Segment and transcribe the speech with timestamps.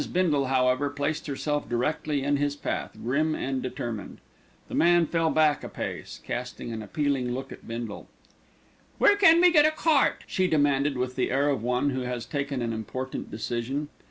[0.11, 4.17] Bindle, however, placed herself directly in his path, grim and determined.
[4.67, 8.07] The man fell back a pace, casting an appealing look at Bindle.
[8.97, 12.25] "Where can we get a cart?" she demanded with the air of one who has
[12.25, 13.89] taken an important decision.